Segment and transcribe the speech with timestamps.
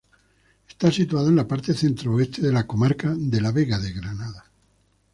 [0.67, 4.51] Está situada en la parte centro-oeste de la comarca de la Vega de Granada.